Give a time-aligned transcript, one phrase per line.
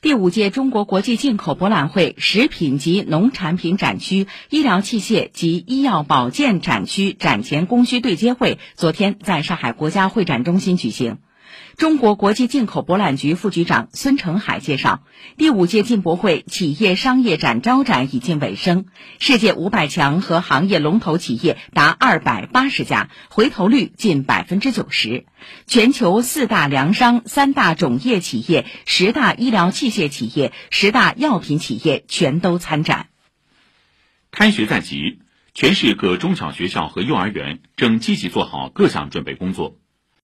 [0.00, 11.18] 第五届中国国际进口博览会食品及农产品展区、医疗器械及医药保健展区展前供需对接会昨天在上海国家会展中心举行。
[11.76, 15.04] 中国国际进口博览局副局长孙成海介绍，
[15.36, 18.86] 第五届进博会企业商业展招展已近尾声，
[19.18, 25.26] 世界五百强和行业龙头企业达二百八十家，回头率近百分之九十。
[25.66, 33.08] 全球四大粮商、三大种业企业、十大医疗器械企业、十大药品企业全都参展。
[34.30, 35.20] 开学在即，
[35.54, 39.76] 全市各中小学校和幼儿园正积极做好各项准备工作。